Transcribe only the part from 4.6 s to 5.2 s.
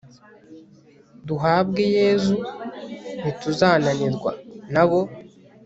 n'abo